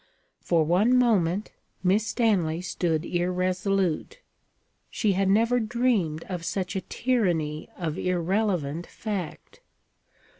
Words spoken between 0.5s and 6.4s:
one moment, Miss Stanley stood irresolute. She had never dreamed